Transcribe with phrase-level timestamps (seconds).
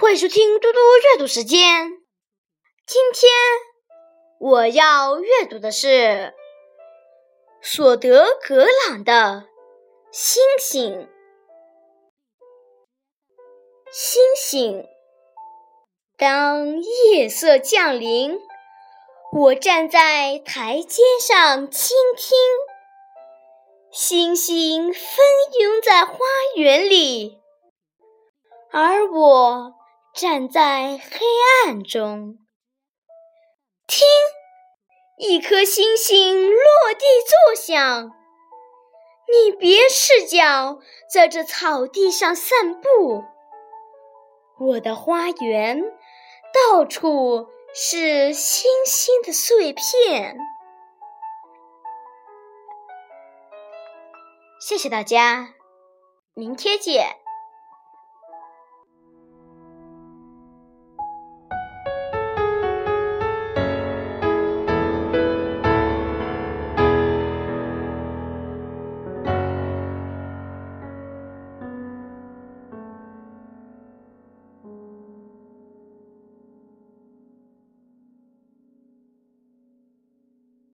[0.00, 1.90] 欢迎收听嘟嘟阅读时间。
[2.86, 3.32] 今天
[4.38, 6.34] 我要阅读的是
[7.60, 9.12] 索德·格朗的
[10.12, 10.92] 《星星》。
[13.90, 14.86] 星星，
[16.16, 18.38] 当夜色降临，
[19.32, 22.38] 我站在台阶上倾听。
[23.90, 25.02] 星星纷
[25.60, 26.14] 拥在花
[26.54, 27.40] 园里，
[28.70, 29.74] 而我
[30.20, 31.20] 站在黑
[31.64, 32.38] 暗中。
[33.86, 34.04] 听，
[35.16, 36.58] 一颗星星落
[36.92, 38.10] 地作响。
[39.28, 43.22] 你别赤脚在这草地上散步。
[44.58, 45.84] 我的花园
[46.52, 50.36] 到处是星星的碎片。
[54.60, 55.54] 谢谢大家，
[56.34, 57.06] 明天见。